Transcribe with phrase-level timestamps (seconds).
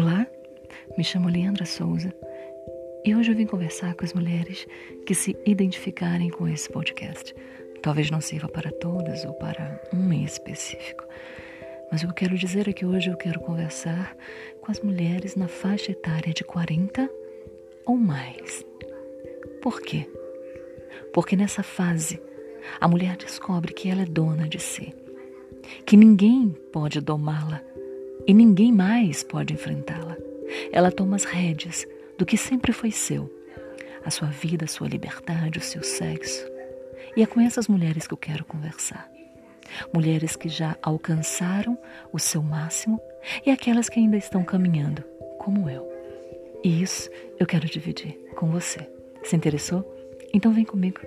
[0.00, 0.26] Olá,
[0.96, 2.10] me chamo Leandra Souza
[3.04, 4.66] e hoje eu vim conversar com as mulheres
[5.04, 7.34] que se identificarem com esse podcast.
[7.82, 11.04] Talvez não sirva para todas ou para uma em específico,
[11.92, 14.16] mas o que eu quero dizer é que hoje eu quero conversar
[14.62, 17.06] com as mulheres na faixa etária de 40
[17.84, 18.64] ou mais.
[19.60, 20.08] Por quê?
[21.12, 22.18] Porque nessa fase
[22.80, 24.94] a mulher descobre que ela é dona de si,
[25.84, 27.62] que ninguém pode domá-la
[28.26, 30.16] e ninguém mais pode enfrentá-la.
[30.72, 31.86] Ela toma as rédeas
[32.18, 33.32] do que sempre foi seu,
[34.04, 36.44] a sua vida, a sua liberdade, o seu sexo.
[37.16, 39.10] E é com essas mulheres que eu quero conversar.
[39.92, 41.78] Mulheres que já alcançaram
[42.12, 43.00] o seu máximo
[43.44, 45.02] e aquelas que ainda estão caminhando,
[45.38, 45.88] como eu.
[46.62, 47.08] E isso
[47.38, 48.86] eu quero dividir com você.
[49.22, 49.84] Se interessou?
[50.32, 51.00] Então vem comigo.